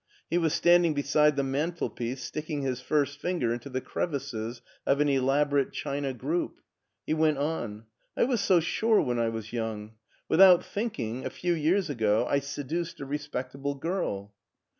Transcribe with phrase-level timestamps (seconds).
[0.31, 4.99] He was standing beside the mantelpiece, sticking his first finger into the crev ices of
[4.99, 6.59] an elaborate china group.
[7.05, 7.85] He went on:
[8.17, 9.91] I was so sure when I was young.
[10.27, 14.33] Without think ing, a few years ago, I seduced a respectable girl."